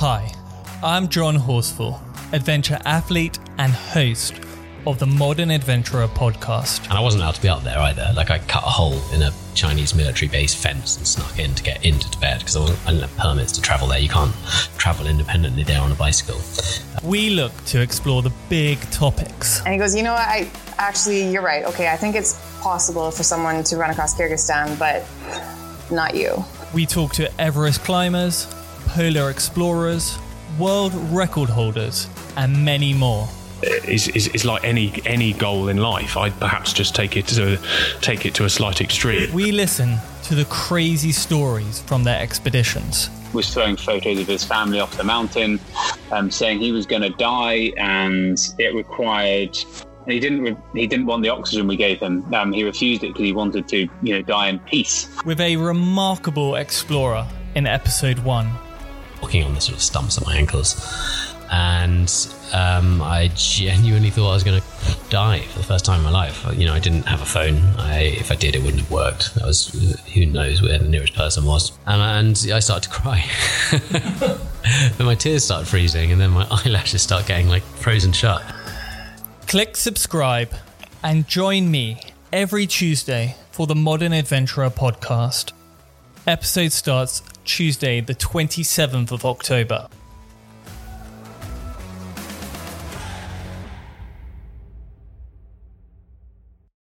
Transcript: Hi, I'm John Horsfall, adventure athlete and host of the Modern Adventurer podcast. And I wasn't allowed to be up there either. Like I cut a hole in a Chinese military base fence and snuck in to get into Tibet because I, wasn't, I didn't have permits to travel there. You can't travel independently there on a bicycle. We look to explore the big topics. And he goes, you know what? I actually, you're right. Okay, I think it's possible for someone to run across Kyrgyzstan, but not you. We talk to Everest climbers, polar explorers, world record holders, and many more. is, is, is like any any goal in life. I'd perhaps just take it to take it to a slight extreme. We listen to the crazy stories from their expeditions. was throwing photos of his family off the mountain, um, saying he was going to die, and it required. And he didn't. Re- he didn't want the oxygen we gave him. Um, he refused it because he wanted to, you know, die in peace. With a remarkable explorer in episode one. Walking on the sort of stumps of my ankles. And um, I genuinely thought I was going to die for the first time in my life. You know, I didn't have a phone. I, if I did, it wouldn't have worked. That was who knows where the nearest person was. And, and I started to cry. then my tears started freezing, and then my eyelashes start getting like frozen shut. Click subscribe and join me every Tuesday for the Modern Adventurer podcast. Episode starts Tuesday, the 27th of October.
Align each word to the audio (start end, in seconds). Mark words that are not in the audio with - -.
Hi, 0.00 0.30
I'm 0.82 1.08
John 1.08 1.36
Horsfall, 1.36 1.98
adventure 2.34 2.78
athlete 2.84 3.38
and 3.56 3.72
host 3.72 4.34
of 4.86 4.98
the 4.98 5.06
Modern 5.06 5.50
Adventurer 5.50 6.06
podcast. 6.08 6.84
And 6.90 6.98
I 6.98 7.00
wasn't 7.00 7.22
allowed 7.22 7.36
to 7.36 7.40
be 7.40 7.48
up 7.48 7.62
there 7.62 7.78
either. 7.78 8.12
Like 8.14 8.30
I 8.30 8.40
cut 8.40 8.62
a 8.62 8.68
hole 8.68 9.00
in 9.14 9.22
a 9.22 9.32
Chinese 9.54 9.94
military 9.94 10.28
base 10.28 10.54
fence 10.54 10.98
and 10.98 11.06
snuck 11.06 11.38
in 11.38 11.54
to 11.54 11.62
get 11.62 11.82
into 11.82 12.10
Tibet 12.10 12.40
because 12.40 12.56
I, 12.56 12.60
wasn't, 12.60 12.86
I 12.86 12.90
didn't 12.90 13.08
have 13.08 13.16
permits 13.16 13.52
to 13.52 13.62
travel 13.62 13.88
there. 13.88 13.98
You 13.98 14.10
can't 14.10 14.34
travel 14.76 15.06
independently 15.06 15.62
there 15.62 15.80
on 15.80 15.90
a 15.90 15.94
bicycle. 15.94 16.42
We 17.02 17.30
look 17.30 17.52
to 17.64 17.80
explore 17.80 18.20
the 18.20 18.34
big 18.50 18.78
topics. 18.90 19.60
And 19.64 19.72
he 19.72 19.78
goes, 19.78 19.96
you 19.96 20.02
know 20.02 20.12
what? 20.12 20.28
I 20.28 20.50
actually, 20.76 21.26
you're 21.32 21.40
right. 21.40 21.64
Okay, 21.64 21.88
I 21.90 21.96
think 21.96 22.16
it's 22.16 22.38
possible 22.60 23.10
for 23.10 23.22
someone 23.22 23.64
to 23.64 23.78
run 23.78 23.88
across 23.88 24.14
Kyrgyzstan, 24.14 24.78
but 24.78 25.06
not 25.90 26.14
you. 26.14 26.44
We 26.74 26.84
talk 26.84 27.14
to 27.14 27.40
Everest 27.40 27.80
climbers, 27.80 28.46
polar 28.96 29.28
explorers, 29.28 30.18
world 30.58 30.94
record 31.12 31.50
holders, 31.50 32.08
and 32.38 32.64
many 32.64 32.94
more. 32.94 33.28
is, 33.62 34.08
is, 34.08 34.28
is 34.28 34.46
like 34.46 34.64
any 34.64 35.02
any 35.04 35.34
goal 35.34 35.68
in 35.68 35.76
life. 35.76 36.16
I'd 36.16 36.38
perhaps 36.40 36.72
just 36.72 36.94
take 36.94 37.14
it 37.14 37.26
to 37.28 37.58
take 38.00 38.24
it 38.24 38.34
to 38.36 38.46
a 38.46 38.48
slight 38.48 38.80
extreme. 38.80 39.30
We 39.34 39.52
listen 39.52 39.98
to 40.24 40.34
the 40.34 40.46
crazy 40.46 41.12
stories 41.12 41.82
from 41.82 42.04
their 42.04 42.18
expeditions. 42.18 43.10
was 43.34 43.52
throwing 43.52 43.76
photos 43.76 44.18
of 44.18 44.28
his 44.28 44.44
family 44.44 44.80
off 44.80 44.96
the 44.96 45.04
mountain, 45.04 45.60
um, 46.10 46.30
saying 46.30 46.60
he 46.60 46.72
was 46.72 46.86
going 46.86 47.02
to 47.02 47.10
die, 47.10 47.72
and 47.76 48.38
it 48.58 48.74
required. 48.74 49.58
And 50.04 50.12
he 50.12 50.20
didn't. 50.20 50.40
Re- 50.40 50.56
he 50.72 50.86
didn't 50.86 51.04
want 51.04 51.22
the 51.22 51.28
oxygen 51.28 51.66
we 51.66 51.76
gave 51.76 52.00
him. 52.00 52.32
Um, 52.32 52.50
he 52.50 52.64
refused 52.64 53.04
it 53.04 53.08
because 53.08 53.24
he 53.24 53.34
wanted 53.34 53.68
to, 53.68 53.88
you 54.02 54.14
know, 54.14 54.22
die 54.22 54.48
in 54.48 54.58
peace. 54.60 55.06
With 55.26 55.40
a 55.42 55.56
remarkable 55.58 56.54
explorer 56.54 57.26
in 57.54 57.66
episode 57.66 58.20
one. 58.20 58.50
Walking 59.22 59.44
on 59.44 59.54
the 59.54 59.60
sort 59.60 59.76
of 59.76 59.82
stumps 59.82 60.16
of 60.18 60.26
my 60.26 60.36
ankles. 60.36 60.74
And 61.50 62.12
um, 62.52 63.00
I 63.02 63.30
genuinely 63.34 64.10
thought 64.10 64.30
I 64.30 64.34
was 64.34 64.42
going 64.42 64.60
to 64.60 64.66
die 65.10 65.40
for 65.40 65.58
the 65.58 65.64
first 65.64 65.84
time 65.84 65.98
in 65.98 66.04
my 66.04 66.10
life. 66.10 66.44
You 66.56 66.66
know, 66.66 66.74
I 66.74 66.80
didn't 66.80 67.02
have 67.02 67.22
a 67.22 67.26
phone. 67.26 67.58
I, 67.78 68.00
if 68.02 68.30
I 68.30 68.34
did, 68.34 68.56
it 68.56 68.62
wouldn't 68.62 68.80
have 68.80 68.90
worked. 68.90 69.34
That 69.36 69.46
was 69.46 69.68
who 70.12 70.26
knows 70.26 70.60
where 70.60 70.78
the 70.78 70.88
nearest 70.88 71.14
person 71.14 71.44
was. 71.44 71.72
And, 71.86 72.02
and 72.02 72.52
I 72.52 72.58
started 72.58 72.90
to 72.90 72.94
cry. 72.94 73.24
then 74.96 75.06
my 75.06 75.14
tears 75.14 75.44
started 75.44 75.68
freezing, 75.68 76.12
and 76.12 76.20
then 76.20 76.30
my 76.30 76.46
eyelashes 76.50 77.02
start 77.02 77.26
getting 77.26 77.48
like 77.48 77.62
frozen 77.62 78.12
shut. 78.12 78.42
Click 79.46 79.76
subscribe 79.76 80.52
and 81.02 81.28
join 81.28 81.70
me 81.70 82.00
every 82.32 82.66
Tuesday 82.66 83.36
for 83.52 83.66
the 83.66 83.74
Modern 83.74 84.12
Adventurer 84.12 84.70
podcast. 84.70 85.52
Episode 86.26 86.72
starts 86.72 87.22
Tuesday, 87.46 88.00
the 88.00 88.14
27th 88.14 89.12
of 89.12 89.24
October. 89.24 89.88